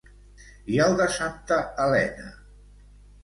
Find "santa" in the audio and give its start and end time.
1.17-1.59